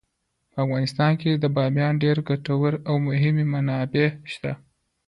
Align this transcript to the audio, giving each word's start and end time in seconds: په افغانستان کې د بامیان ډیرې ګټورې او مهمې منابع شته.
په 0.51 0.57
افغانستان 0.65 1.11
کې 1.21 1.31
د 1.37 1.45
بامیان 1.55 1.93
ډیرې 2.03 2.21
ګټورې 2.29 2.77
او 2.87 2.95
مهمې 3.07 3.45
منابع 3.53 4.07
شته. 4.31 4.51